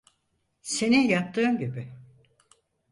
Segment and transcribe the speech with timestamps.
[0.61, 1.93] Senin yaptığın gibi.